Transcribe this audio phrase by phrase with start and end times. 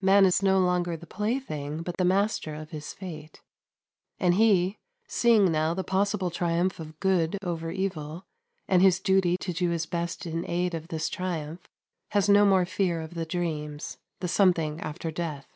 [0.00, 3.40] Man is no longer the plaything, but the master of his fate;
[4.18, 8.26] and he, seeing now the possible triumph of good over evil,
[8.66, 11.68] and his duty to do his best in aid of this triumph,
[12.08, 15.46] has no more fear of the dreams the something after death.